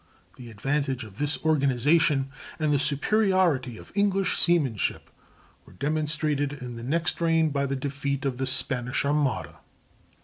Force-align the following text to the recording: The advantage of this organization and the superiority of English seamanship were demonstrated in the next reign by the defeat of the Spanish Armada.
The 0.35 0.49
advantage 0.49 1.03
of 1.03 1.19
this 1.19 1.37
organization 1.45 2.31
and 2.57 2.73
the 2.73 2.79
superiority 2.79 3.77
of 3.77 3.91
English 3.93 4.35
seamanship 4.35 5.11
were 5.63 5.73
demonstrated 5.73 6.53
in 6.53 6.75
the 6.75 6.81
next 6.81 7.21
reign 7.21 7.51
by 7.51 7.67
the 7.67 7.75
defeat 7.75 8.25
of 8.25 8.39
the 8.39 8.47
Spanish 8.47 9.05
Armada. 9.05 9.59